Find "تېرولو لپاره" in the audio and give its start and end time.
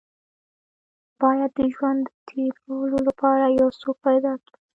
2.27-3.43